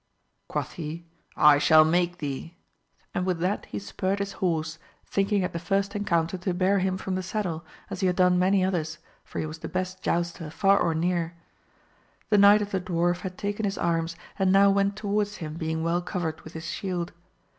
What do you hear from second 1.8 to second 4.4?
make thee, and with that he spurred his